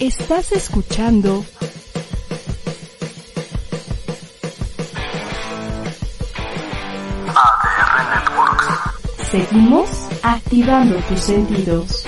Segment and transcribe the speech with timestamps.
[0.00, 1.44] Estás escuchando
[7.28, 9.30] ADR Networks.
[9.30, 9.88] Seguimos
[10.24, 12.06] activando tus sentidos.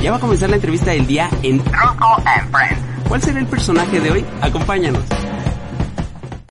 [0.00, 3.08] Ya va a comenzar la entrevista del día en Rocco and Friends.
[3.08, 4.24] ¿Cuál será el personaje de hoy?
[4.40, 5.02] Acompáñanos.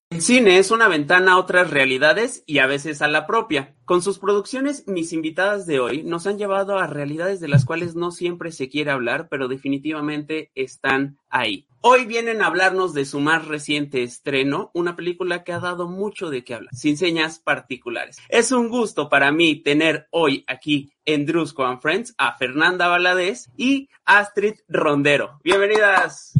[0.09, 3.73] El cine es una ventana a otras realidades y a veces a la propia.
[3.91, 7.93] Con sus producciones, mis invitadas de hoy nos han llevado a realidades de las cuales
[7.93, 11.67] no siempre se quiere hablar, pero definitivamente están ahí.
[11.81, 16.29] Hoy vienen a hablarnos de su más reciente estreno, una película que ha dado mucho
[16.29, 18.15] de qué hablar, sin señas particulares.
[18.29, 23.49] Es un gusto para mí tener hoy aquí en Drusco and Friends a Fernanda Valadez
[23.57, 25.41] y Astrid Rondero.
[25.43, 26.31] Bienvenidas.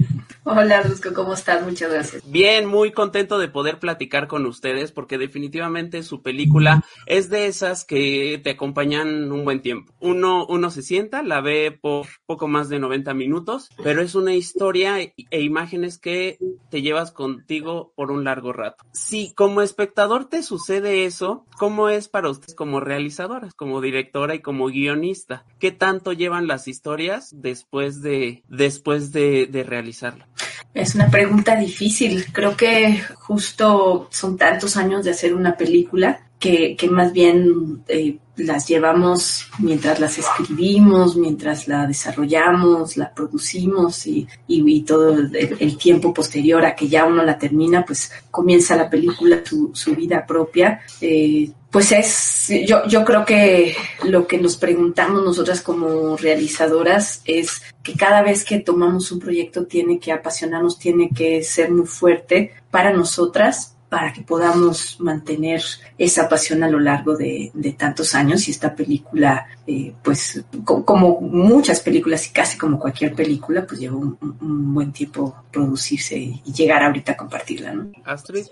[0.44, 1.64] Hola, Rusco, ¿cómo estás?
[1.64, 2.24] Muchas gracias.
[2.26, 7.86] Bien, muy contento de poder platicar con ustedes porque definitivamente su película es de esas
[7.86, 9.94] que te acompañan un buen tiempo.
[10.00, 14.34] Uno, uno se sienta, la ve por poco más de 90 minutos, pero es una
[14.34, 16.40] historia e imágenes que
[16.72, 18.84] te llevas contigo por un largo rato.
[18.94, 24.40] Si como espectador te sucede eso, ¿cómo es para ustedes como realizadoras, como directora y
[24.40, 25.46] como guionista?
[25.60, 30.32] ¿Qué tanto llevan las historias después de, después de, de realizarla?
[30.74, 32.26] Es una pregunta difícil.
[32.32, 38.18] Creo que justo son tantos años de hacer una película que, que más bien eh,
[38.46, 45.78] las llevamos mientras las escribimos, mientras la desarrollamos, la producimos y, y, todo el, el,
[45.78, 50.26] tiempo posterior a que ya uno la termina, pues comienza la película su, su vida
[50.26, 50.82] propia.
[51.00, 57.62] Eh, pues es, yo, yo creo que lo que nos preguntamos nosotras como realizadoras es
[57.82, 62.54] que cada vez que tomamos un proyecto tiene que apasionarnos, tiene que ser muy fuerte
[62.70, 65.62] para nosotras, para que podamos mantener
[65.98, 70.86] esa pasión a lo largo de, de tantos años y esta película, eh, pues co
[70.86, 76.16] como muchas películas y casi como cualquier película, pues lleva un, un, buen tiempo producirse
[76.18, 77.92] y llegar ahorita a compartirla, ¿no?
[78.06, 78.46] Astrid.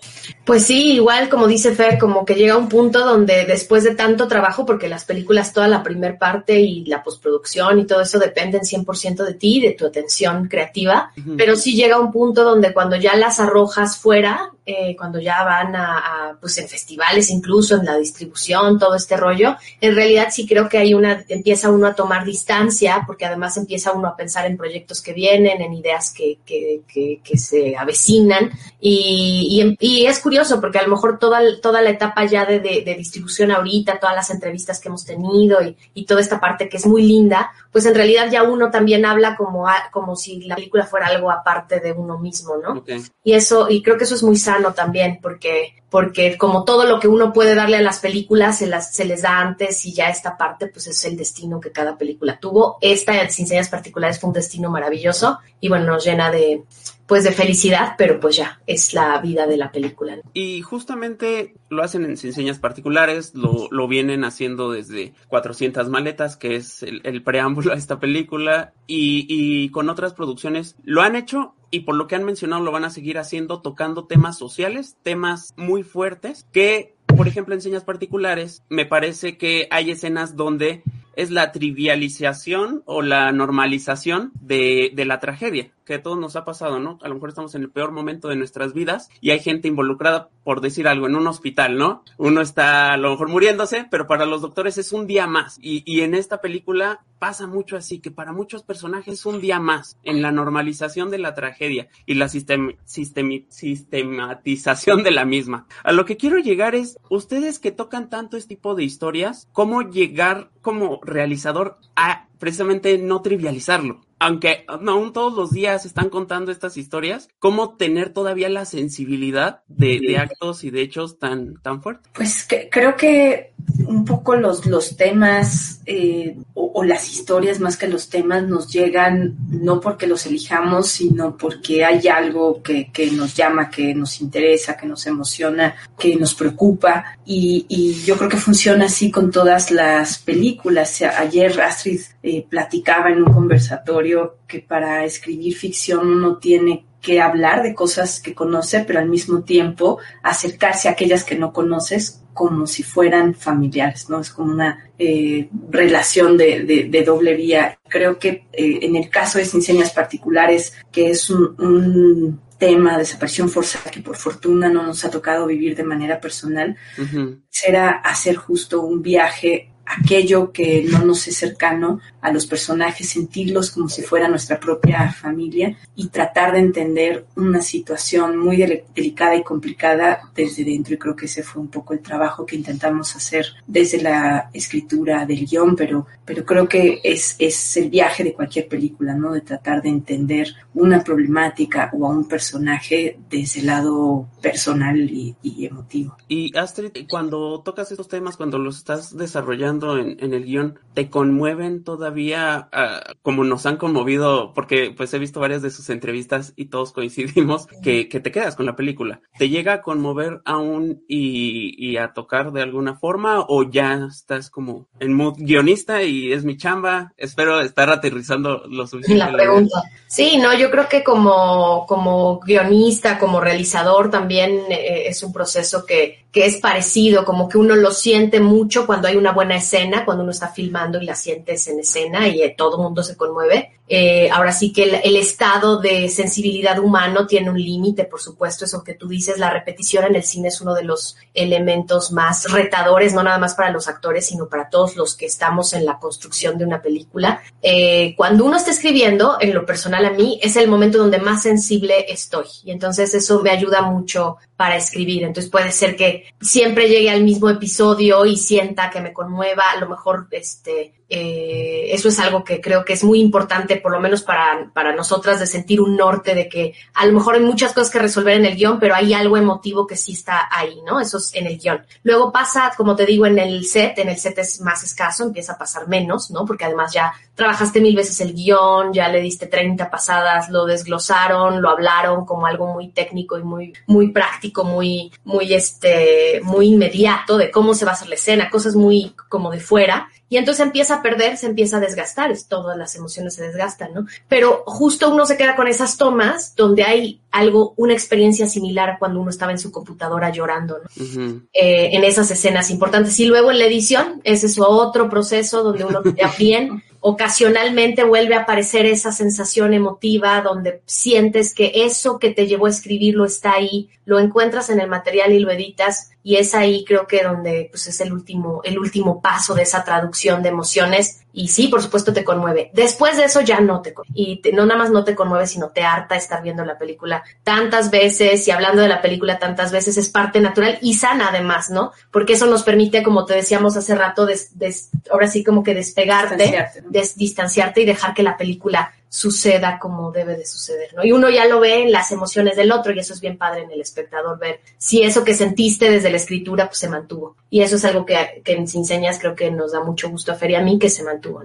[0.43, 4.27] Pues sí, igual como dice Fer, como que llega un punto donde después de tanto
[4.27, 8.63] trabajo, porque las películas, toda la primer parte y la postproducción y todo eso dependen
[8.63, 11.35] 100% de ti, de tu atención creativa, uh -huh.
[11.37, 15.75] pero sí llega un punto donde cuando ya las arrojas fuera, eh, cuando ya van
[15.75, 20.45] a, a, pues en festivales incluso, en la distribución, todo este rollo, en realidad sí
[20.45, 24.45] creo que hay una, empieza uno a tomar distancia, porque además empieza uno a pensar
[24.45, 30.05] en proyectos que vienen, en ideas que, que, que, que se avecinan, y, y, y,
[30.05, 33.49] es curioso, porque a lo mejor toda, toda la etapa ya de, de, de distribución
[33.51, 37.01] ahorita, todas las entrevistas que hemos tenido y, y, toda esta parte que es muy
[37.01, 41.07] linda, pues en realidad ya uno también habla como, a, como si la película fuera
[41.07, 42.79] algo aparte de uno mismo, ¿no?
[42.81, 43.03] Okay.
[43.23, 46.99] Y eso, y creo que eso es muy sano también, porque, porque como todo lo
[46.99, 50.09] que uno puede darle a las películas se, las, se les da antes y ya
[50.09, 52.77] esta parte pues es el destino que cada película tuvo.
[52.81, 56.63] Esta, sin señas particulares, fue un destino maravilloso y bueno, nos llena de,
[57.09, 60.19] pues de felicidad, pero pues ya, es la vida de la película.
[60.33, 66.37] Y justamente lo hacen en sin señas particulares, lo, lo vienen haciendo desde 400 maletas,
[66.37, 71.15] que es el, el preámbulo a esta película, y, y con otras producciones lo han
[71.15, 74.97] hecho y por lo que han mencionado lo van a seguir haciendo tocando temas sociales,
[75.03, 80.83] temas muy fuertes, que por ejemplo en señas particulares me parece que hay escenas donde
[81.19, 86.45] es la trivialización o la normalización de, de la tragedia que a todos nos ha
[86.45, 86.99] pasado, ¿no?
[87.01, 90.29] A lo mejor estamos en el peor momento de nuestras vidas y hay gente involucrada,
[90.43, 92.03] por decir algo, en un hospital, ¿no?
[92.19, 95.57] Uno está a lo mejor muriéndose, pero para los doctores es un día más.
[95.59, 99.59] Y, y en esta película pasa mucho así, que para muchos personajes es un día
[99.59, 105.65] más en la normalización de la tragedia y la sistem, sistem, sistematización de la misma.
[105.83, 109.81] A lo que quiero llegar es, ustedes que tocan tanto este tipo de historias, ¿cómo
[109.81, 114.01] llegar como realizador a precisamente no trivializarlo?
[114.19, 120.01] aunque aún todos los días están contando estas historias, ¿cómo tener todavía la sensibilidad de,
[120.05, 122.11] de actos y de hechos tan, tan fuertes?
[122.13, 123.53] Pues que, creo que
[123.87, 128.69] un poco los, los temas eh, o, o, las historias más que los temas nos
[128.71, 134.19] llegan no porque los elijamos, sino porque hay algo que, que nos llama, que nos
[134.19, 139.31] interesa, que nos emociona, que nos preocupa y, y yo creo que funciona así con
[139.31, 141.01] todas las películas.
[141.01, 147.63] Ayer Astrid eh, platicaba en un conversatorio que para escribir ficción uno tiene que hablar
[147.63, 152.67] de cosas que conoce, pero al mismo tiempo acercarse a aquellas que no conoces como
[152.67, 154.19] si fueran familiares, ¿no?
[154.19, 157.79] Es como una eh, relación de, de, de, doble vía.
[157.87, 159.61] Creo que eh, en el caso de Sin
[159.93, 165.09] Particulares, que es un, un tema de desaparición forzada que por fortuna no nos ha
[165.09, 167.41] tocado vivir de manera personal, uh -huh.
[167.49, 173.71] será hacer justo un viaje aquello que no nos es cercano a los personajes, sentirlos
[173.71, 179.43] como si fuera nuestra propia familia y tratar de entender una situación muy delicada y
[179.43, 180.93] complicada desde dentro.
[180.93, 185.25] Y creo que ese fue un poco el trabajo que intentamos hacer desde la escritura
[185.25, 189.33] del guion, pero, pero creo que es, es el viaje de cualquier película, ¿no?
[189.33, 195.35] De tratar de entender una problemática o a un personaje desde el lado personal y,
[195.65, 196.15] emotivo.
[196.27, 201.09] Y Astrid, cuando tocas estos temas, cuando los estás desarrollando en, en el guion, ¿te
[201.09, 204.53] conmueven todavía uh, como nos han conmovido?
[204.53, 208.55] Porque pues he visto varias de sus entrevistas y todos coincidimos que, que te quedas
[208.55, 209.21] con la película.
[209.37, 214.49] ¿Te llega a conmover aún y, y a tocar de alguna forma o ya estás
[214.49, 217.13] como en mood guionista y es mi chamba?
[217.15, 219.25] Espero estar aterrizando lo suficiente.
[219.25, 219.83] La pregunta.
[220.07, 225.85] Sí, no, yo creo que como, como guionista, como realizador también eh, es un proceso
[225.85, 230.05] que, que es parecido, como que uno lo siente mucho cuando hay una buena escena,
[230.05, 233.17] cuando uno está filmando y la sientes en escena y eh, todo el mundo se
[233.17, 233.79] conmueve.
[233.91, 238.83] Eh, ahora sí que el, estado de sensibilidad humano tiene un límite, por supuesto, eso
[238.83, 243.15] que tú dices, la repetición en el cine es uno de los elementos más retadores,
[243.15, 246.59] no nada más para los actores, sino para todos los que estamos en la construcción
[246.59, 247.41] de una película.
[247.63, 251.41] Eh, cuando uno está escribiendo, en lo personal a mí, es el momento donde más
[251.41, 255.23] sensible estoy y entonces eso me ayuda mucho para escribir.
[255.23, 259.79] Entonces puede ser que siempre llegue al mismo episodio y sienta que me conmueva, a
[259.79, 263.99] lo mejor este, eh, eso es algo que creo que es muy importante, por lo
[263.99, 267.73] menos para, para nosotras, de sentir un norte de que a lo mejor hay muchas
[267.73, 270.99] cosas que resolver en el guion, pero hay algo emotivo que sí está ahí, ¿no?
[270.99, 271.83] Eso es en el guion.
[272.03, 275.53] Luego pasa, como te digo, en el set, en el set es más escaso, empieza
[275.53, 276.45] a pasar menos, ¿no?
[276.45, 281.61] Porque además ya trabajaste mil veces el guion, ya le diste 30 pasadas, lo desglosaron,
[281.61, 287.37] lo hablaron como algo muy técnico y muy, muy práctico, muy, muy este, muy inmediato
[287.37, 290.09] de cómo se va a hacer la escena, cosas muy como de fuera.
[290.29, 293.93] Y entonces empieza a perder, se empieza a desgastar, es, todas las emociones se desgastan,
[293.93, 294.05] ¿no?
[294.27, 298.99] Pero justo uno se queda con esas tomas donde hay algo, una experiencia similar a
[298.99, 301.03] cuando uno estaba en su computadora llorando, ¿no?
[301.03, 301.47] Uh -huh.
[301.51, 303.19] eh, en esas escenas importantes.
[303.19, 306.01] Y luego en la edición, ese es otro proceso donde uno
[306.37, 312.65] bien ocasionalmente vuelve a aparecer esa sensación emotiva donde sientes que eso que te llevó
[312.65, 316.83] a escribirlo está ahí, lo encuentras en el material y lo editas y es ahí
[316.85, 321.21] creo que donde pues es el último el último paso de esa traducción de emociones
[321.31, 322.71] y sí, por supuesto te conmueve.
[322.73, 325.69] Después de eso ya no te y te, no nada más no te conmueve, sino
[325.69, 329.97] te harta estar viendo la película tantas veces y hablando de la película tantas veces
[329.97, 331.91] es parte natural y sana además, ¿no?
[332.11, 335.75] Porque eso nos permite, como te decíamos hace rato, des, des, ahora sí como que
[335.75, 336.89] despegarte, distanciarte, ¿no?
[336.89, 341.03] des, distanciarte y dejar que la película suceda como debe de suceder, ¿no?
[341.03, 343.63] Y uno ya lo ve en las emociones del otro y eso es bien padre
[343.63, 347.35] en el espectador ver si eso que sentiste desde la escritura pues se mantuvo.
[347.49, 350.31] Y eso es algo que, que en Sin Señas creo que nos da mucho gusto
[350.31, 351.41] a Fer y a mí que se mantuvo.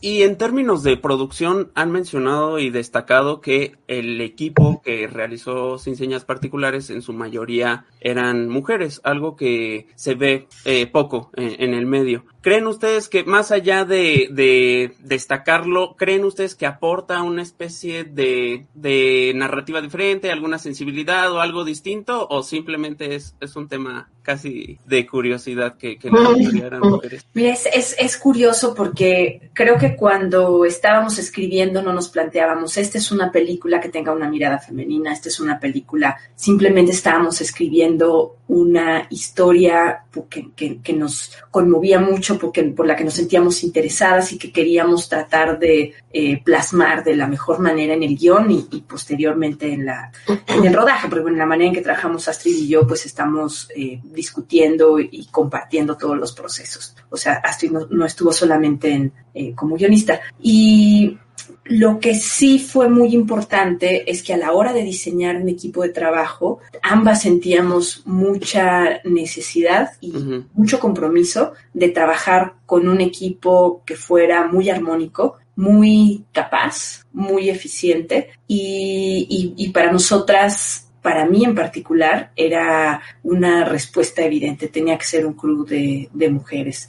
[0.00, 5.96] Y en términos de producción han mencionado y destacado que el equipo que realizó Sin
[5.96, 11.74] Señas Particulares en su mayoría eran mujeres, algo que se ve eh, poco en, en
[11.74, 12.26] el medio.
[12.42, 18.66] ¿Creen ustedes que más allá de, de, destacarlo, creen ustedes que aporta una especie de,
[18.74, 22.28] de, narrativa diferente, alguna sensibilidad o algo distinto?
[22.28, 27.24] ¿O simplemente es, es un tema casi de curiosidad que, que no eran mujeres?
[27.34, 32.98] Mira, es, es, es curioso porque creo que cuando estábamos escribiendo no nos planteábamos, esta
[32.98, 38.38] es una película que tenga una mirada femenina, esta es una película, simplemente estábamos escribiendo
[38.48, 44.32] una historia que, que, que nos conmovía mucho porque, por la que nos sentíamos interesadas
[44.32, 48.66] y que queríamos tratar de eh, plasmar de la mejor manera en el guion y,
[48.70, 50.12] y posteriormente en, la,
[50.46, 53.68] en el rodaje, porque en la manera en que trabajamos Astrid y yo, pues estamos
[53.74, 56.96] eh, discutiendo y compartiendo todos los procesos.
[57.10, 60.20] O sea, Astrid no, no estuvo solamente en, eh, como guionista.
[60.40, 61.18] Y
[61.64, 65.82] lo que sí fue muy importante es que a la hora de diseñar un equipo
[65.82, 70.46] de trabajo, ambas sentíamos mucha necesidad y uh -huh.
[70.52, 78.30] mucho compromiso de trabajar con un equipo que fuera muy armónico, muy capaz, muy eficiente
[78.46, 85.04] y, y, y para nosotras para mí en particular era una respuesta evidente, tenía que
[85.04, 86.88] ser un club de, de mujeres.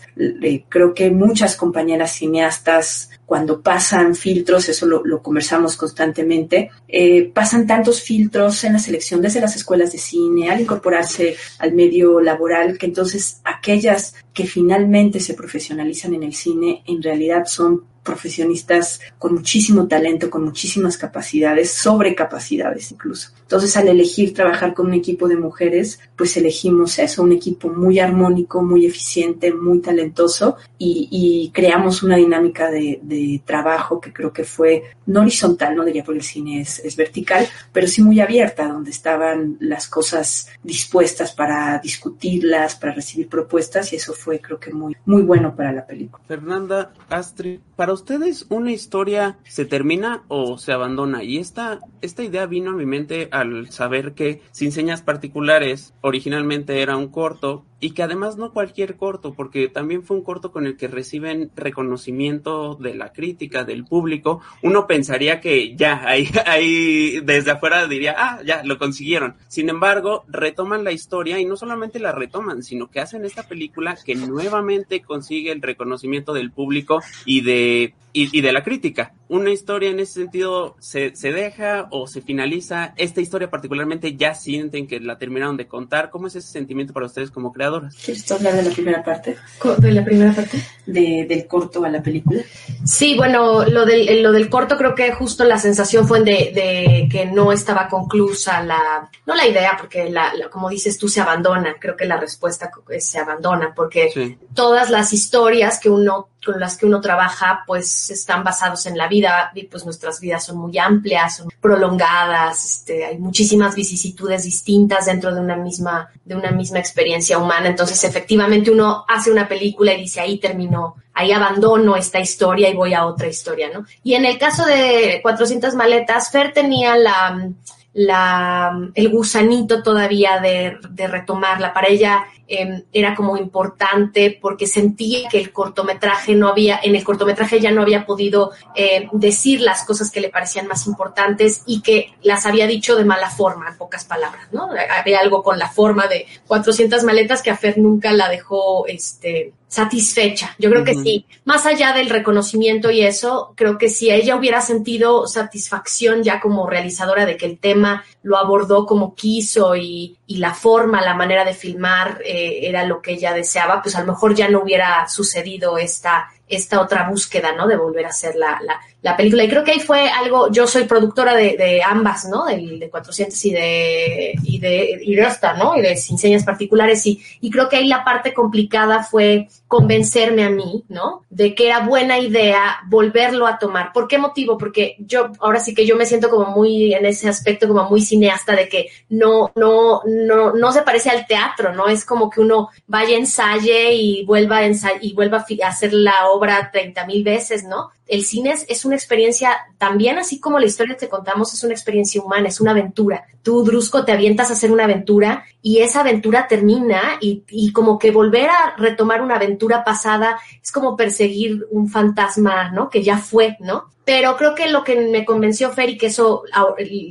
[0.70, 7.66] Creo que muchas compañeras cineastas cuando pasan filtros, eso lo, lo conversamos constantemente, eh, pasan
[7.66, 12.78] tantos filtros en la selección desde las escuelas de cine, al incorporarse al medio laboral,
[12.78, 19.34] que entonces aquellas que finalmente se profesionalizan en el cine en realidad son profesionistas con
[19.34, 23.32] muchísimo talento, con muchísimas capacidades, sobrecapacidades incluso.
[23.42, 28.00] Entonces, al elegir trabajar con un equipo de mujeres, pues elegimos eso, un equipo muy
[28.00, 33.15] armónico, muy eficiente, muy talentoso y, y creamos una dinámica de, de
[33.46, 37.48] trabajo que creo que fue no horizontal, no diría porque el cine es, es vertical,
[37.72, 43.98] pero sí muy abierta, donde estaban las cosas dispuestas para discutirlas, para recibir propuestas y
[43.98, 46.24] eso fue creo que muy, muy bueno para la película.
[46.28, 51.24] Fernanda, Astrid, ¿para ustedes una historia se termina o se abandona?
[51.24, 56.82] Y esta, esta idea vino a mi mente al saber que Sin Señas Particulares originalmente
[56.82, 60.66] era un corto y que además no cualquier corto, porque también fue un corto con
[60.66, 64.42] el que reciben reconocimiento de la crítica, del público.
[64.64, 69.36] Uno pensaría que ya, ahí, ahí desde afuera diría, ah, ya, lo consiguieron.
[69.48, 73.96] Sin embargo, retoman la historia y no solamente la retoman, sino que hacen esta película
[74.04, 79.14] que nuevamente consigue el reconocimiento del público y de y, de la crítica.
[79.28, 82.94] Una historia en ese sentido se, se, deja o se finaliza.
[82.96, 86.12] Esta historia particularmente ya sienten que la terminaron de contar.
[86.12, 87.96] ¿Cómo es ese sentimiento para ustedes como creadoras?
[87.96, 89.36] ¿Quieres hablar de la primera parte?
[89.80, 90.62] ¿De la primera parte?
[90.86, 92.44] De, del corto a la película.
[92.84, 97.10] Sí, bueno, lo del, lo del corto creo que justo la sensación fue de, de
[97.12, 101.78] que no estaba conclusa la, no la idea, porque la, como dices tú, se abandona.
[101.80, 104.38] Creo que la respuesta se abandona, porque sí.
[104.54, 109.08] todas las historias que uno con las que uno trabaja, pues están basados en la
[109.08, 115.08] vida y pues nuestras vidas son muy amplias, son prolongadas, este, hay muchísimas vicisitudes distintas
[115.08, 117.68] dentro de una misma, de una misma experiencia humana.
[117.68, 122.76] Entonces, efectivamente, uno hace una película y dice ahí terminó, ahí abandono esta historia y
[122.76, 123.86] voy a otra historia, ¿no?
[124.04, 127.50] Y en el caso de 400 maletas, Fer tenía la,
[127.96, 131.74] la, el gusanito todavía de, de retomarla.
[131.74, 137.06] Para ella eh, era como importante porque sentía que el cortometraje no había, en el
[137.06, 141.82] cortometraje ya no había podido eh, decir las cosas que le parecían más importantes y
[141.82, 144.70] que las había dicho de mala forma, en pocas palabras, ¿no?
[144.90, 149.54] Había algo con la forma de 400 maletas que a Fer nunca la dejó, este,
[149.76, 150.56] satisfecha.
[150.58, 151.04] Yo creo uh -huh.
[151.04, 151.26] que sí.
[151.44, 156.70] Más allá del reconocimiento y eso, creo que si ella hubiera sentido satisfacción ya como
[156.70, 161.44] realizadora de que el tema lo abordó como quiso y, y la forma, la manera
[161.44, 165.10] de filmar eh, era lo que ella deseaba, pues a lo mejor ya no hubiera
[165.10, 167.68] sucedido esta, esta otra búsqueda, ¿no?
[167.68, 169.44] De volver a hacer la, la, la película.
[169.44, 172.46] Y creo que ahí fue algo, yo soy productora de, de ambas, ¿no?
[172.46, 175.16] De, de 400 y de, y de, y
[175.60, 175.78] ¿no?
[175.78, 177.06] Y de Sin Señas Particulares.
[177.06, 181.24] Y, y creo que ahí la parte complicada fue convencerme a mí, ¿no?
[181.30, 183.94] De que era buena idea volverlo a tomar.
[183.94, 184.58] ¿Por qué motivo?
[184.58, 188.02] Porque yo, ahora sí que yo me siento como muy, en ese aspecto, como muy
[188.02, 191.90] cineasta de que no, no, no, no se parece al teatro, ¿no?
[191.90, 196.30] Es como que uno vaya, ensaye y vuelva a, ensay y vuelva a hacer la
[196.30, 197.92] obra 30 mil veces, ¿no?
[198.08, 201.74] El cine es, es, una experiencia, también así como la historia que contamos, es una
[201.74, 203.26] experiencia humana, es una aventura.
[203.44, 208.00] Tú, Drusco, te avientas a hacer una aventura y esa aventura termina y, y como
[208.00, 212.90] que volver a retomar una aventura pasada es como perseguir un fantasma, ¿no?
[212.90, 213.95] Que ya fue, ¿no?
[214.06, 216.44] Pero creo que lo que me convenció Fer y que eso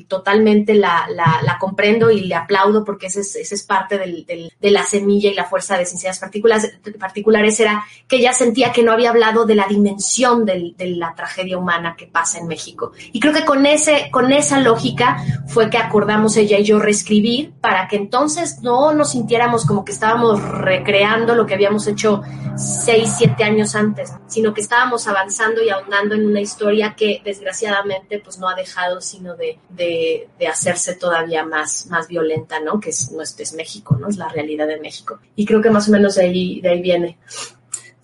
[0.06, 4.70] totalmente la, la, comprendo y le aplaudo porque esa es, ese es parte del, de
[4.70, 9.10] la semilla y la fuerza de Sinceras particulares, era que ella sentía que no había
[9.10, 12.92] hablado de la dimensión de la tragedia humana que pasa en México.
[13.12, 15.16] Y creo que con, ese, con esa lógica
[15.48, 19.92] fue que acordamos ella y yo reescribir para que entonces no nos sintiéramos como que
[19.92, 22.22] estábamos recreando lo que habíamos hecho
[22.56, 28.18] seis, siete años antes, sino que estábamos avanzando y ahondando en una historia que desgraciadamente
[28.18, 32.78] pues no ha dejado sino de, de, hacerse todavía más, más violenta, ¿no?
[32.78, 34.08] Que es, no es, es México, ¿no?
[34.08, 35.18] Es la realidad de México.
[35.34, 37.18] Y creo que más o menos de ahí, de ahí viene.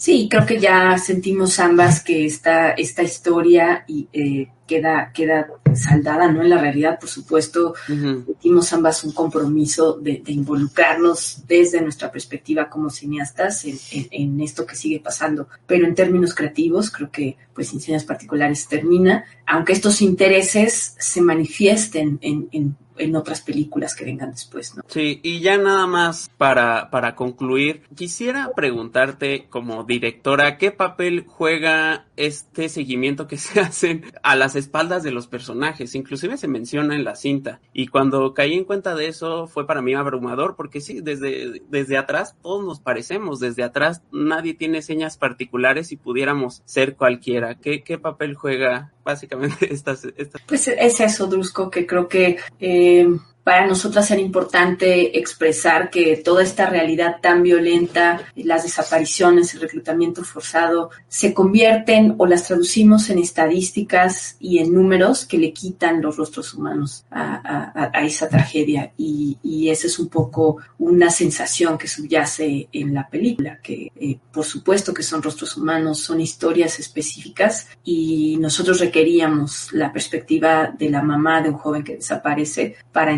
[0.01, 6.33] Sí, creo que ya sentimos ambas que esta, esta historia y, eh, queda, queda saldada,
[6.33, 6.41] ¿no?
[6.43, 8.25] En la realidad, por supuesto, uh -huh.
[8.25, 14.41] sentimos ambas un compromiso de, de, involucrarnos desde nuestra perspectiva como cineastas en, en, en,
[14.41, 15.49] esto que sigue pasando.
[15.67, 21.21] Pero en términos creativos, creo que, pues, sin señas particulares termina, aunque estos intereses se
[21.21, 24.83] manifiesten en, en en otras películas que vengan después, ¿no?
[24.87, 32.07] Sí, y ya nada más para, para concluir, quisiera preguntarte como directora, ¿qué papel juega
[32.17, 35.95] este seguimiento que se hacen a las espaldas de los personajes?
[35.95, 39.83] Inclusive se menciona en la cinta, y cuando caí en cuenta de eso fue para
[39.83, 45.17] mí abrumador, porque sí, desde, desde atrás todos nos parecemos, desde atrás nadie tiene señas
[45.17, 47.57] particulares y pudiéramos ser cualquiera.
[47.57, 50.43] ¿Qué, qué papel juega básicamente estas, estas...
[50.47, 52.39] Pues es eso, Drusco, que creo que...
[52.59, 53.07] Eh eh,
[53.45, 60.25] para nosotras era importante expresar que toda esta realidad tan violenta, las desapariciones, el reclutamiento
[60.25, 66.17] forzado, se convierten o las traducimos en estadísticas y en números que le quitan los
[66.17, 68.93] rostros humanos a, a, a esa tragedia.
[68.97, 74.19] Y, y, esa es un poco una sensación que subyace en la película, que eh,
[74.33, 80.91] por supuesto que son rostros humanos, son historias específicas y nosotros requeríamos la perspectiva de
[80.91, 83.13] la mamá de un joven que desaparece para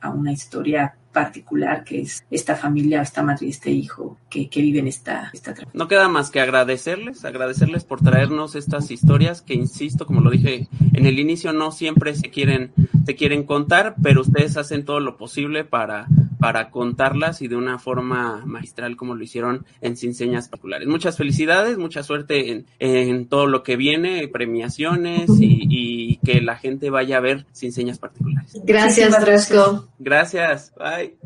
[0.00, 4.60] a una historia particular que es esta familia, esta madre y este hijo que, que
[4.60, 10.04] viven esta, esta No queda más que agradecerles, agradecerles por traernos estas historias que, insisto,
[10.04, 12.72] como lo dije en el inicio, no siempre se quieren,
[13.06, 16.06] se quieren contar, pero ustedes hacen todo lo posible para,
[16.38, 20.88] para contarlas y de una forma magistral como lo hicieron en Sin Señas Particulares.
[20.88, 26.56] Muchas felicidades, mucha suerte en, en todo lo que viene, premiaciones y, y, que la
[26.56, 28.52] gente vaya a ver Sin Señas Particulares.
[28.64, 29.88] Gracias, Drosco.
[29.98, 31.16] Gracias, bye.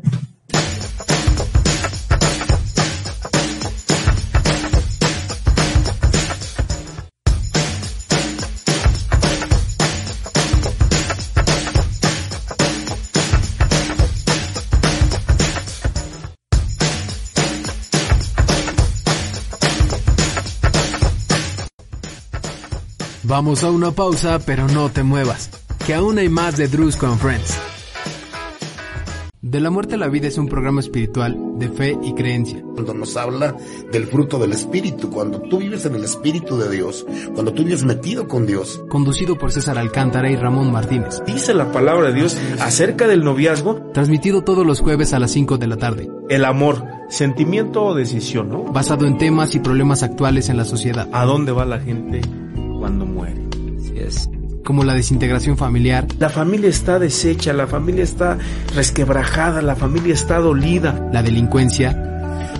[23.31, 25.49] Vamos a una pausa, pero no te muevas,
[25.87, 27.57] que aún hay más de Drusco and Friends.
[29.41, 32.61] De la muerte a la vida es un programa espiritual de fe y creencia.
[32.73, 33.55] Cuando nos habla
[33.89, 37.85] del fruto del espíritu, cuando tú vives en el espíritu de Dios, cuando tú vives
[37.85, 38.83] metido con Dios.
[38.89, 41.23] Conducido por César Alcántara y Ramón Martínez.
[41.25, 43.75] Dice la palabra de Dios acerca del noviazgo.
[43.93, 46.11] Transmitido todos los jueves a las 5 de la tarde.
[46.27, 48.65] El amor, sentimiento o decisión, ¿no?
[48.65, 51.07] Basado en temas y problemas actuales en la sociedad.
[51.13, 52.19] ¿A dónde va la gente
[52.81, 53.39] cuando muere?
[53.79, 54.29] Así es
[54.65, 56.07] como la desintegración familiar.
[56.19, 58.37] La familia está deshecha, la familia está
[58.75, 61.09] resquebrajada, la familia está dolida.
[61.11, 62.07] La delincuencia.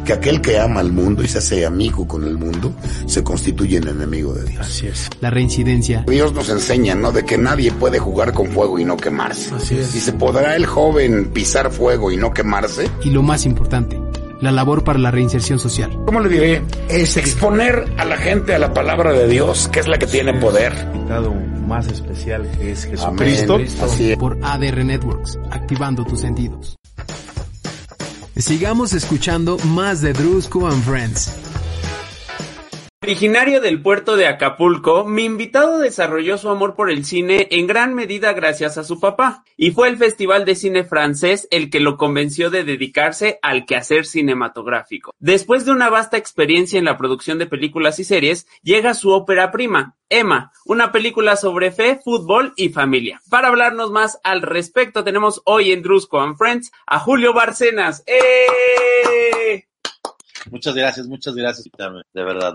[0.06, 2.74] Que aquel que ama al mundo y se hace amigo con el mundo,
[3.06, 4.68] se constituye en enemigo de Dios.
[4.68, 5.10] Así es.
[5.22, 6.04] La reincidencia.
[6.08, 7.12] Dios nos enseña, ¿no?
[7.12, 9.54] De que nadie puede jugar con fuego y no quemarse.
[9.54, 9.96] Así es.
[9.96, 12.90] Y se podrá el joven pisar fuego y no quemarse.
[13.04, 13.98] Y lo más importante,
[14.42, 15.98] la labor para la reinserción social.
[16.06, 16.62] ¿Cómo le diré?
[16.90, 20.34] Es exponer a la gente a la palabra de Dios, que es la que tiene
[20.34, 20.74] poder.
[20.94, 21.34] Invitado
[21.68, 23.60] más especial es Jesucristo.
[23.82, 24.18] Así es.
[24.18, 26.78] Por ADR Networks, activando tus sentidos.
[28.36, 31.51] Sigamos escuchando más de Drusco and Friends.
[33.04, 37.96] Originario del puerto de Acapulco, mi invitado desarrolló su amor por el cine en gran
[37.96, 41.98] medida gracias a su papá, y fue el Festival de Cine francés el que lo
[41.98, 45.16] convenció de dedicarse al quehacer cinematográfico.
[45.18, 49.50] Después de una vasta experiencia en la producción de películas y series, llega su ópera
[49.50, 53.20] prima, Emma, una película sobre fe, fútbol y familia.
[53.32, 58.04] Para hablarnos más al respecto, tenemos hoy en Drusco and Friends a Julio Barcenas.
[58.06, 59.41] ¡Eh!
[60.50, 61.70] Muchas gracias, muchas gracias,
[62.14, 62.54] de verdad.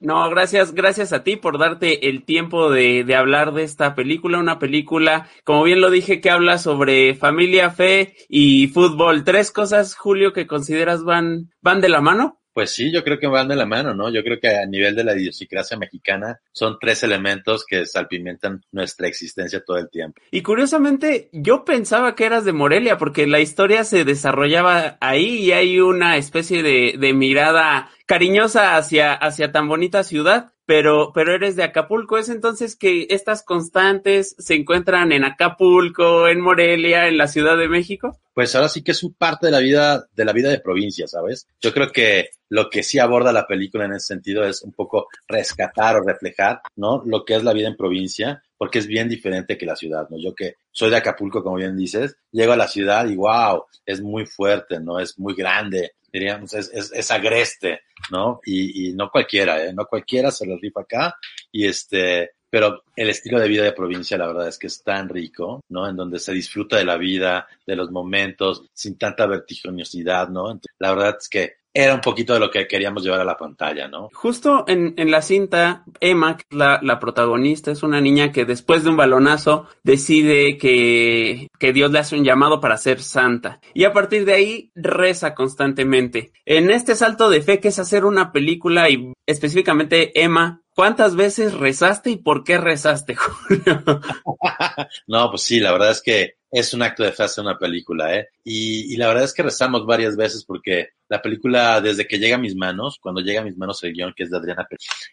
[0.00, 4.38] No, gracias, gracias a ti por darte el tiempo de, de, hablar de esta película,
[4.38, 9.24] una película, como bien lo dije, que habla sobre familia, fe y fútbol.
[9.24, 12.40] Tres cosas, Julio, que consideras van, van de la mano.
[12.56, 14.10] Pues sí, yo creo que van de la mano, ¿no?
[14.10, 19.08] Yo creo que a nivel de la idiosincrasia mexicana son tres elementos que salpimentan nuestra
[19.08, 20.22] existencia todo el tiempo.
[20.30, 25.52] Y curiosamente, yo pensaba que eras de Morelia, porque la historia se desarrollaba ahí y
[25.52, 31.56] hay una especie de, de mirada cariñosa hacia, hacia tan bonita ciudad, pero, pero eres
[31.56, 32.18] de Acapulco.
[32.18, 37.68] ¿Es entonces que estas constantes se encuentran en Acapulco, en Morelia, en la Ciudad de
[37.68, 38.18] México?
[38.34, 41.06] Pues ahora sí que es un parte de la vida, de la vida de provincia,
[41.06, 41.46] ¿sabes?
[41.60, 45.08] Yo creo que lo que sí aborda la película en ese sentido es un poco
[45.26, 47.02] rescatar o reflejar, ¿no?
[47.06, 50.16] Lo que es la vida en provincia, porque es bien diferente que la ciudad, ¿no?
[50.18, 54.00] Yo que soy de Acapulco, como bien dices, llego a la ciudad y wow, es
[54.00, 55.00] muy fuerte, ¿no?
[55.00, 58.40] Es muy grande, diríamos, es, es, es agreste, ¿no?
[58.44, 59.72] Y, y, no cualquiera, ¿eh?
[59.72, 61.16] No cualquiera se lo rifa acá
[61.52, 65.08] y este, pero el estilo de vida de provincia, la verdad es que es tan
[65.08, 65.88] rico, ¿no?
[65.88, 70.58] En donde se disfruta de la vida, de los momentos, sin tanta vertiginosidad, ¿no?
[70.78, 73.86] La verdad es que era un poquito de lo que queríamos llevar a la pantalla,
[73.86, 74.08] ¿no?
[74.14, 78.88] Justo en, en la cinta, Emma, la, la, protagonista, es una niña que después de
[78.88, 83.60] un balonazo decide que, que Dios le hace un llamado para ser santa.
[83.74, 86.32] Y a partir de ahí reza constantemente.
[86.46, 91.54] En este salto de fe que es hacer una película y específicamente Emma, ¿Cuántas veces
[91.54, 93.82] rezaste y por qué rezaste, Julio?
[95.06, 98.14] no, pues sí, la verdad es que es un acto de fe hacer una película,
[98.14, 98.28] ¿eh?
[98.44, 102.36] Y, y, la verdad es que rezamos varias veces porque la película, desde que llega
[102.36, 104.66] a mis manos, cuando llega a mis manos el guion que es de Adriana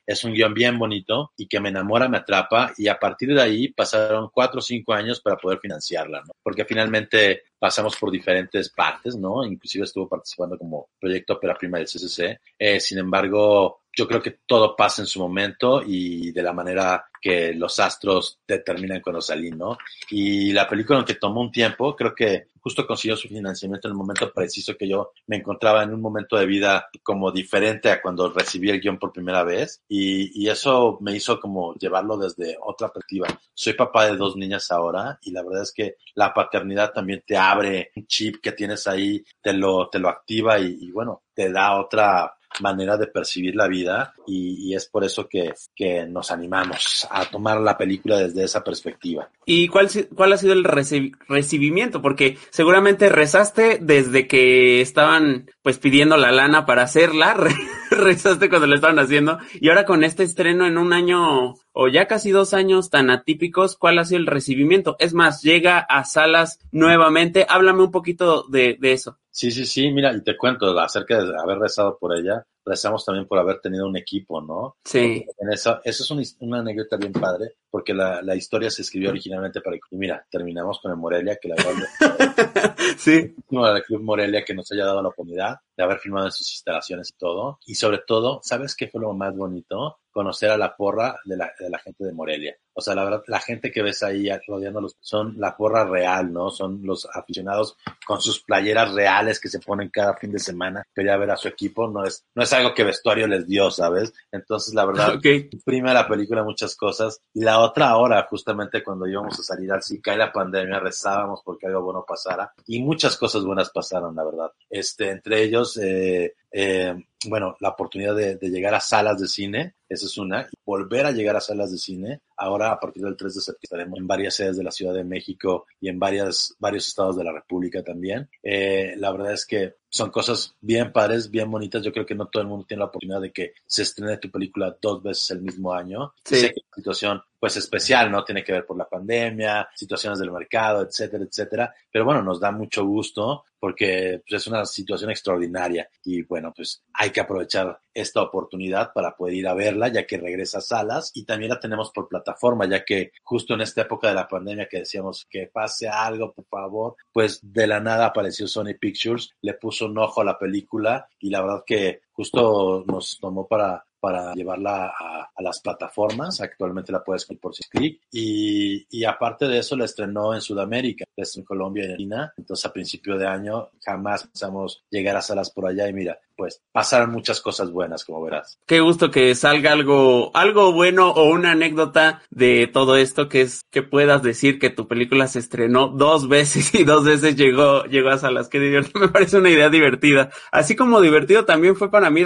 [0.06, 3.41] es un guion bien bonito y que me enamora, me atrapa y a partir de
[3.41, 6.34] ahí pasaron cuatro o cinco años para poder financiarla, ¿no?
[6.41, 9.46] Porque finalmente pasamos por diferentes partes, ¿no?
[9.46, 12.39] Inclusive estuvo participando como proyecto ópera prima del CCC.
[12.58, 17.06] Eh, sin embargo, yo creo que todo pasa en su momento y de la manera
[17.21, 19.77] que los astros determinan cuando salí, ¿no?
[20.10, 23.97] Y la película, aunque tomó un tiempo, creo que justo consiguió su financiamiento en el
[23.97, 28.29] momento preciso que yo me encontraba en un momento de vida como diferente a cuando
[28.29, 32.88] recibí el guion por primera vez y, y eso me hizo como llevarlo desde otra
[32.88, 33.27] perspectiva.
[33.53, 37.38] Soy papá de dos niñas ahora y la verdad es que la paternidad también te
[37.38, 41.51] abre un chip que tienes ahí, te lo, te lo activa y, y bueno, te
[41.51, 46.31] da otra manera de percibir la vida y, y es por eso que, que, nos
[46.31, 49.29] animamos a tomar la película desde esa perspectiva.
[49.45, 52.01] ¿Y cuál, cuál ha sido el recibimiento?
[52.01, 57.35] Porque seguramente rezaste desde que estaban pues pidiendo la lana para hacerla,
[57.97, 62.08] rezaste cuando la estaban haciendo y ahora con este estreno en un año o ya
[62.08, 64.95] casi dos años tan atípicos, ¿cuál ha sido el recibimiento?
[64.99, 67.45] Es más, llega a salas nuevamente.
[67.49, 69.17] Háblame un poquito de, de eso.
[69.32, 73.27] Sí, sí, sí, mira, y te cuento acerca de haber rezado por ella, rezamos también
[73.27, 74.77] por haber tenido un equipo, ¿no?
[74.84, 75.25] Sí.
[75.39, 79.09] En eso, eso es una, una, anécdota bien padre, porque la, la historia se escribió
[79.09, 79.75] originalmente para...
[79.77, 82.75] Y mira, terminamos con el Morelia, que la verdad...
[82.99, 83.36] sí.
[83.49, 86.53] No, el Club Morelia que nos haya dado la oportunidad de haber filmado en sus
[86.53, 87.57] instalaciones y todo.
[87.65, 89.97] Y sobre todo, ¿sabes qué fue lo más bonito?
[90.13, 92.55] conocer a la porra de la, de la gente de Morelia.
[92.73, 96.49] O sea, la verdad, la gente que ves ahí rodeándolos son la porra real, ¿no?
[96.49, 100.86] Son los aficionados con sus playeras reales que se ponen cada fin de semana.
[100.93, 104.13] Quería ver a su equipo, no es, no es algo que vestuario les dio, ¿sabes?
[104.31, 105.49] Entonces, la verdad, okay.
[105.51, 107.19] imprime la película muchas cosas.
[107.33, 111.41] Y la otra hora, justamente cuando íbamos a salir al si cae la pandemia, rezábamos
[111.43, 112.54] porque algo bueno pasara.
[112.67, 114.52] Y muchas cosas buenas pasaron, la verdad.
[114.69, 116.95] Este, entre ellos, eh, eh,
[117.29, 121.05] bueno, la oportunidad de, de, llegar a salas de cine, esa es una, y volver
[121.05, 122.21] a llegar a salas de cine.
[122.38, 125.03] Ahora, a partir del 3 de septiembre, estaremos en varias sedes de la Ciudad de
[125.03, 128.29] México y en varias, varios estados de la República también.
[128.41, 131.83] Eh, la verdad es que son cosas bien padres, bien bonitas.
[131.83, 134.31] Yo creo que no todo el mundo tiene la oportunidad de que se estrene tu
[134.31, 136.13] película dos veces el mismo año.
[136.25, 136.38] Sí.
[136.38, 138.23] Sé que es una situación pues especial, ¿no?
[138.23, 141.75] Tiene que ver por la pandemia, situaciones del mercado, etcétera, etcétera.
[141.91, 146.81] Pero bueno, nos da mucho gusto porque pues, es una situación extraordinaria y bueno, pues
[146.93, 151.12] hay que aprovechar esta oportunidad para poder ir a verla ya que regresa a salas
[151.13, 154.67] y también la tenemos por plataforma ya que justo en esta época de la pandemia
[154.67, 159.54] que decíamos que pase algo por favor pues de la nada apareció Sony Pictures le
[159.54, 164.34] puso un ojo a la película y la verdad que justo nos tomó para para
[164.34, 166.41] llevarla a, a, las plataformas.
[166.41, 168.02] Actualmente la puedes ver por clic.
[168.12, 172.34] Y, y aparte de eso, la estrenó en Sudamérica, en Colombia y en Argentina.
[172.36, 175.88] Entonces, a principio de año, jamás pensamos llegar a salas por allá.
[175.88, 178.60] Y mira, pues pasaron muchas cosas buenas, como verás.
[178.65, 183.63] Qué gusto que salga algo, algo bueno o una anécdota de todo esto, que es
[183.72, 188.10] que puedas decir que tu película se estrenó dos veces y dos veces llegó, llegó
[188.10, 188.50] a salas.
[188.50, 189.00] Qué divertido.
[189.00, 190.30] Me parece una idea divertida.
[190.52, 192.24] Así como divertido también fue para mí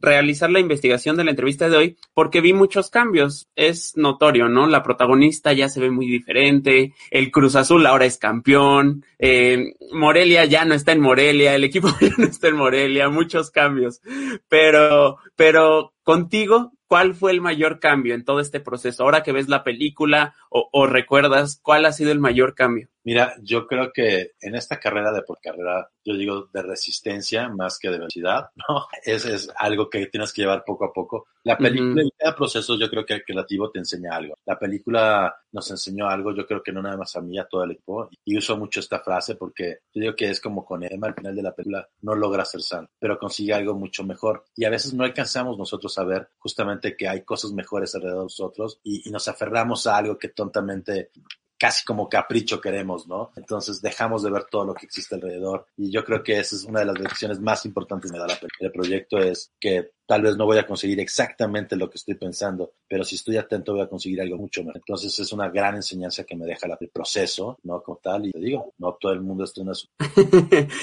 [0.00, 3.48] realizar la investigación de la entrevista de hoy, porque vi muchos cambios.
[3.54, 4.66] Es notorio, ¿no?
[4.66, 6.94] La protagonista ya se ve muy diferente.
[7.10, 9.04] El Cruz Azul ahora es campeón.
[9.18, 11.54] Eh, Morelia ya no está en Morelia.
[11.54, 13.08] El equipo ya no está en Morelia.
[13.08, 14.00] Mucho cambios,
[14.48, 19.02] pero, pero contigo, ¿cuál fue el mayor cambio en todo este proceso?
[19.02, 22.88] Ahora que ves la película o, o recuerdas, ¿cuál ha sido el mayor cambio?
[23.06, 27.78] Mira, yo creo que en esta carrera de por carrera, yo digo de resistencia más
[27.78, 28.86] que de velocidad, ¿no?
[29.04, 31.28] Es, es algo que tienes que llevar poco a poco.
[31.44, 32.12] La película uh -huh.
[32.18, 34.34] cada proceso yo creo que el creativo te enseña algo.
[34.44, 37.62] La película nos enseñó algo, yo creo que no nada más a mí, a todo
[37.62, 38.10] el equipo.
[38.24, 41.36] Y uso mucho esta frase porque yo digo que es como con Emma al final
[41.36, 44.44] de la película, no logra ser santo, pero consigue algo mucho mejor.
[44.56, 48.24] Y a veces no alcanzamos nosotros a ver justamente que hay cosas mejores alrededor de
[48.24, 51.10] nosotros y, nos aferramos a algo que tontamente
[51.58, 53.32] casi como capricho queremos, ¿no?
[53.36, 56.64] Entonces dejamos de ver todo lo que existe alrededor y yo creo que esa es
[56.64, 60.22] una de las lecciones más importantes que me da la el proyecto es que tal
[60.22, 63.82] vez no voy a conseguir exactamente lo que estoy pensando, pero si estoy atento voy
[63.82, 64.76] a conseguir algo mucho mejor.
[64.76, 67.82] Entonces es una gran enseñanza que me deja el proceso, ¿no?
[67.82, 69.88] Como tal, y te digo, no todo el mundo estrena su...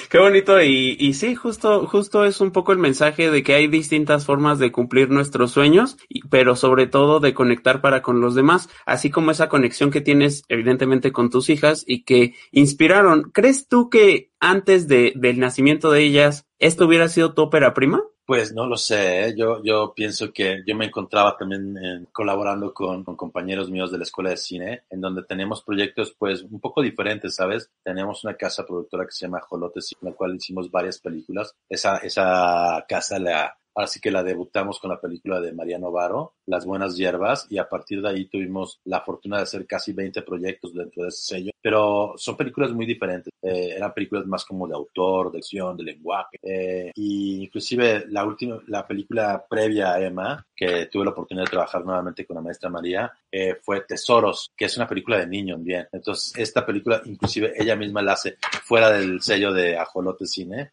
[0.09, 3.67] Qué bonito, y, y sí, justo, justo es un poco el mensaje de que hay
[3.67, 5.97] distintas formas de cumplir nuestros sueños,
[6.29, 10.43] pero sobre todo de conectar para con los demás, así como esa conexión que tienes
[10.47, 13.31] evidentemente con tus hijas y que inspiraron.
[13.33, 18.03] ¿Crees tú que antes de, del nacimiento de ellas, esto hubiera sido tu ópera prima?
[18.25, 19.35] Pues no lo sé, ¿eh?
[19.35, 24.05] yo, yo pienso que yo me encontraba también eh, colaborando con, compañeros míos de la
[24.05, 27.69] escuela de cine, en donde tenemos proyectos pues un poco diferentes, ¿sabes?
[27.83, 31.53] Tenemos una casa productora que se llama Jolotes, en la cual hicimos varias películas.
[31.67, 36.65] Esa, esa casa la, Así que la debutamos con la película de Mariano Varo, Las
[36.65, 40.73] Buenas Hierbas, y a partir de ahí tuvimos la fortuna de hacer casi 20 proyectos
[40.73, 41.52] dentro de ese sello.
[41.63, 43.33] Pero son películas muy diferentes.
[43.41, 46.37] Eh, eran películas más como de autor, de acción, de lenguaje.
[46.43, 51.51] Eh, y inclusive la última, la película previa a Emma, que tuve la oportunidad de
[51.51, 55.63] trabajar nuevamente con la maestra María, eh, fue Tesoros, que es una película de niños,
[55.63, 55.87] bien.
[55.91, 60.71] Entonces, esta película, inclusive ella misma la hace fuera del sello de Ajolote Cine.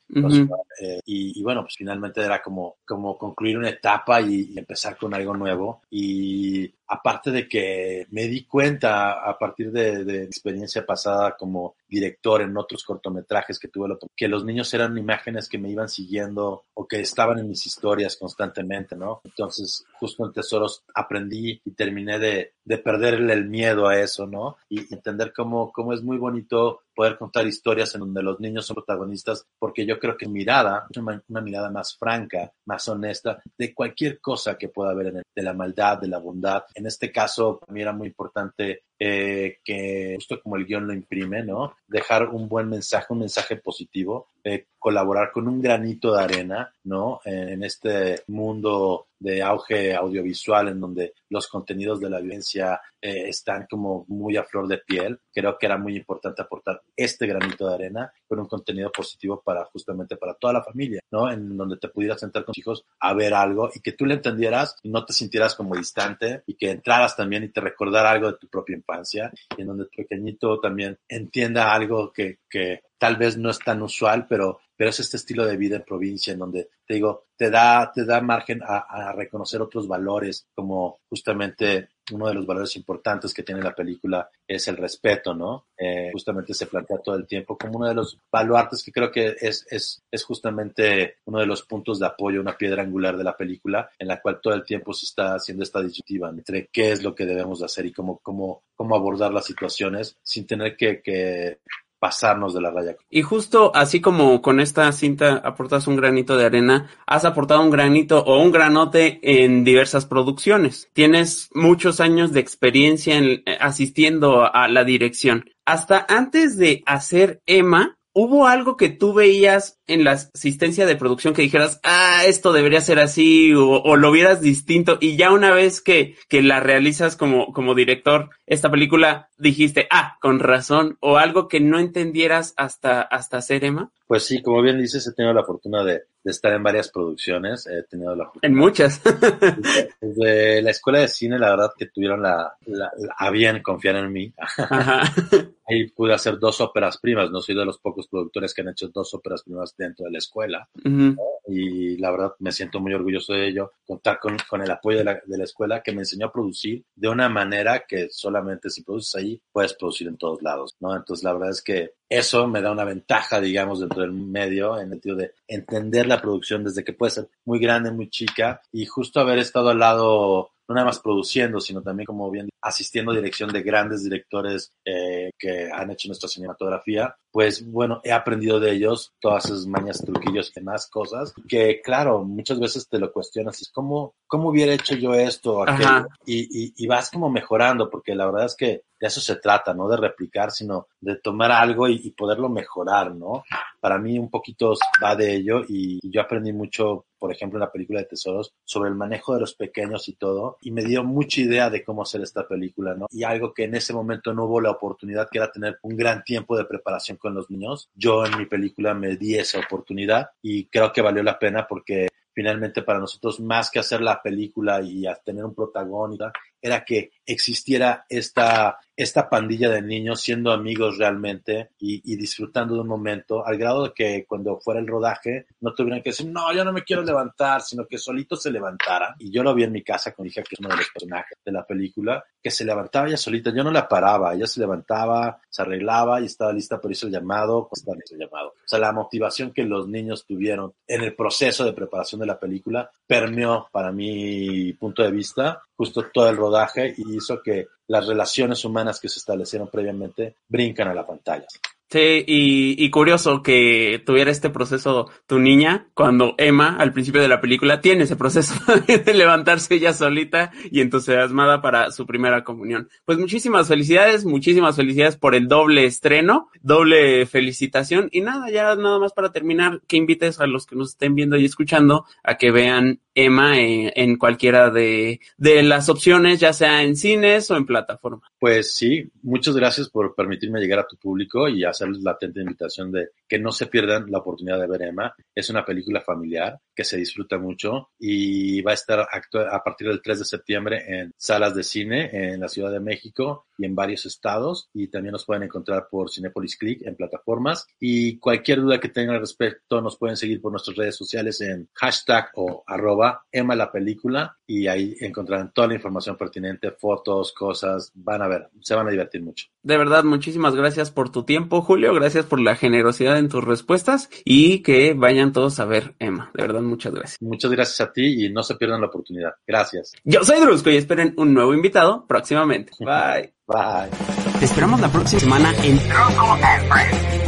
[0.80, 4.96] eh, y, y, bueno, pues finalmente era como, como concluir una etapa y, y empezar
[4.96, 5.82] con algo nuevo.
[5.90, 12.40] Y aparte de que me di cuenta a partir de, de experiencia pasada como director
[12.40, 16.86] en otros cortometrajes que tuve, que los niños eran imágenes que me iban siguiendo o
[16.86, 19.20] que estaban en mis historias constantemente, ¿no?
[19.24, 24.56] Entonces, justo en Tesoros aprendí y terminé de, de perderle el miedo a eso, ¿no?
[24.68, 28.74] Y entender cómo, cómo es muy bonito poder contar historias en donde los niños son
[28.74, 34.20] protagonistas, porque yo creo que mirada, una, una mirada más franca, más honesta, de cualquier
[34.20, 36.64] cosa que pueda haber en el, de la maldad, de la bondad.
[36.74, 40.92] En este caso, para mí era muy importante eh, que justo como el guion lo
[40.92, 41.74] imprime, ¿no?
[41.88, 47.20] Dejar un buen mensaje, un mensaje positivo, eh, colaborar con un granito de arena, ¿no?
[47.24, 53.66] En este mundo de auge audiovisual en donde los contenidos de la violencia eh, están
[53.70, 55.20] como muy a flor de piel.
[55.32, 59.64] Creo que era muy importante aportar este granito de arena con un contenido positivo para
[59.66, 61.30] justamente para toda la familia, ¿no?
[61.30, 64.14] En donde te pudieras sentar con tus hijos a ver algo y que tú le
[64.14, 68.32] entendieras y no te sintieras como distante y que entraras también y te recordara algo
[68.32, 73.16] de tu propia infancia y en donde tu pequeñito también entienda algo que, que tal
[73.16, 76.38] vez no es tan usual, pero, pero es este estilo de vida en provincia en
[76.38, 82.26] donde te digo, te da, te da margen a, reconocer otros valores, como justamente uno
[82.28, 85.66] de los valores importantes que tiene la película es el respeto, ¿no?
[85.76, 89.36] Eh, justamente se plantea todo el tiempo como uno de los baluartes que creo que
[89.38, 93.36] es, es, es justamente uno de los puntos de apoyo, una piedra angular de la
[93.36, 97.02] película, en la cual todo el tiempo se está haciendo esta disyuntiva entre qué es
[97.02, 101.58] lo que debemos hacer y cómo, cómo, cómo abordar las situaciones sin tener que
[102.00, 102.96] pasarnos de la raya.
[103.10, 107.70] Y justo así como con esta cinta aportas un granito de arena, has aportado un
[107.70, 110.88] granito o un granote en diversas producciones.
[110.92, 115.44] Tienes muchos años de experiencia en, asistiendo a la dirección.
[115.64, 121.34] Hasta antes de hacer Emma, ¿Hubo algo que tú veías en la asistencia de producción
[121.34, 125.52] que dijeras, ah, esto debería ser así, o, o, lo vieras distinto, y ya una
[125.52, 131.16] vez que, que la realizas como, como director, esta película, dijiste, ah, con razón, o
[131.18, 133.90] algo que no entendieras hasta, hasta hacer Emma?
[134.06, 137.66] Pues sí, como bien dices, he tenido la fortuna de, de estar en varias producciones,
[137.66, 138.48] he tenido la fortuna.
[138.48, 139.00] En muchas.
[140.00, 143.96] Desde la escuela de cine, la verdad que tuvieron la, la, la a bien confiar
[143.96, 144.32] en mí.
[144.36, 145.02] Ajá.
[145.66, 148.88] Ahí pude hacer dos óperas primas, no soy de los pocos productores que han hecho
[148.88, 150.68] dos óperas primas dentro de la escuela.
[150.84, 151.16] Uh -huh.
[151.16, 151.22] ¿no?
[151.46, 155.04] Y la verdad me siento muy orgulloso de ello, contar con, con el apoyo de
[155.04, 158.84] la, de la, escuela que me enseñó a producir de una manera que solamente si
[158.84, 160.94] produces ahí, puedes producir en todos lados, ¿no?
[160.94, 164.86] Entonces la verdad es que eso me da una ventaja, digamos, dentro del medio, en
[164.86, 168.84] el sentido de entender la producción desde que puede ser muy grande, muy chica, y
[168.84, 173.16] justo haber estado al lado no nada más produciendo, sino también como bien asistiendo a
[173.16, 178.72] dirección de grandes directores eh, que han hecho nuestra cinematografía, pues bueno, he aprendido de
[178.72, 183.60] ellos todas esas mañas, truquillos y demás cosas que claro, muchas veces te lo cuestionas,
[183.60, 185.64] es como, ¿cómo hubiera hecho yo esto?
[185.64, 186.06] Aquello?
[186.24, 189.72] Y, y, y vas como mejorando, porque la verdad es que de eso se trata,
[189.72, 193.44] no de replicar, sino de tomar algo y, y, poderlo mejorar, ¿no?
[193.80, 197.72] Para mí un poquito va de ello y yo aprendí mucho, por ejemplo, en la
[197.72, 201.40] película de Tesoros, sobre el manejo de los pequeños y todo, y me dio mucha
[201.40, 203.06] idea de cómo hacer esta película, ¿no?
[203.10, 206.22] Y algo que en ese momento no hubo la oportunidad, que era tener un gran
[206.22, 207.88] tiempo de preparación con los niños.
[207.94, 212.08] Yo en mi película me di esa oportunidad y creo que valió la pena porque
[212.32, 218.04] finalmente para nosotros más que hacer la película y tener un protagonista era que existiera
[218.08, 223.84] esta, esta pandilla de niños siendo amigos realmente y, disfrutando de un momento, al grado
[223.84, 227.02] de que cuando fuera el rodaje no tuvieran que decir, no, yo no me quiero
[227.02, 229.14] levantar, sino que solito se levantara.
[229.18, 230.90] Y yo lo vi en mi casa con mi hija, que es uno de los
[230.90, 234.60] personajes de la película, que se levantaba ella solita, yo no la paraba, ella se
[234.60, 238.48] levantaba, se arreglaba y estaba lista por eso el llamado, pues el llamado.
[238.50, 242.38] O sea, la motivación que los niños tuvieron en el proceso de preparación de la
[242.38, 246.49] película permeó, para mi punto de vista, justo todo el rodaje
[246.96, 251.46] y hizo que las relaciones humanas que se establecieron previamente brincan a la pantalla.
[251.90, 257.26] Sí, y, y, curioso que tuviera este proceso tu niña, cuando Emma, al principio de
[257.26, 258.54] la película, tiene ese proceso
[258.86, 262.88] de levantarse ella solita y entusiasmada para su primera comunión.
[263.04, 269.00] Pues muchísimas felicidades, muchísimas felicidades por el doble estreno, doble felicitación y nada, ya nada
[269.00, 272.52] más para terminar, que invites a los que nos estén viendo y escuchando a que
[272.52, 277.66] vean Emma en, en cualquiera de, de las opciones, ya sea en cines o en
[277.66, 278.30] plataforma.
[278.38, 282.90] Pues sí, muchas gracias por permitirme llegar a tu público y hacerles la atenta invitación
[282.92, 285.14] de que no se pierdan la oportunidad de ver Emma.
[285.34, 290.02] Es una película familiar que se disfruta mucho y va a estar a partir del
[290.02, 294.06] 3 de septiembre en salas de cine en la Ciudad de México y en varios
[294.06, 298.88] estados y también nos pueden encontrar por Cinepolis Click en plataformas y cualquier duda que
[298.88, 303.54] tengan al respecto nos pueden seguir por nuestras redes sociales en hashtag o arroba Emma
[303.54, 308.74] la película y ahí encontrarán toda la información pertinente, fotos, cosas, van a ver, se
[308.74, 309.46] van a divertir mucho.
[309.62, 314.08] De verdad, muchísimas gracias por tu tiempo, Julio, gracias por la generosidad en tus respuestas
[314.24, 316.30] y que vayan todos a ver Emma.
[316.34, 317.20] De verdad, muchas gracias.
[317.20, 319.34] Muchas gracias a ti y no se pierdan la oportunidad.
[319.46, 319.92] Gracias.
[320.04, 322.72] Yo soy Drusco y esperen un nuevo invitado próximamente.
[322.80, 323.34] Bye.
[323.50, 323.90] Bye.
[324.38, 325.80] Te esperamos la próxima semana en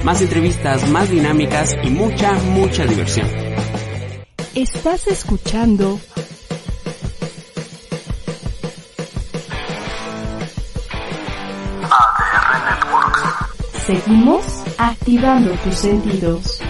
[0.05, 3.27] Más entrevistas, más dinámicas y mucha, mucha diversión.
[4.55, 5.99] Estás escuchando
[11.83, 13.85] ADR Networks.
[13.85, 16.63] Seguimos activando tus sentidos.